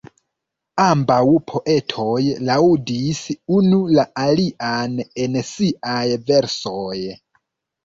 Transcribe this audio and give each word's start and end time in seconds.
Ambaŭ 0.85 1.19
poetoj 1.51 2.21
laŭdis 2.47 3.21
unu 3.59 3.83
la 3.99 4.07
alian 4.25 4.99
en 5.27 5.39
siaj 5.53 6.01
versoj. 6.33 6.99